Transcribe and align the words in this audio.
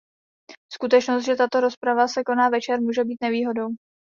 Skutečnost, 0.73 1.23
že 1.25 1.35
tato 1.35 1.59
rozprava 1.61 2.07
se 2.07 2.23
koná 2.23 2.49
večer, 2.49 2.81
může 2.81 3.03
být 3.03 3.17
nevýhodou. 3.21 3.67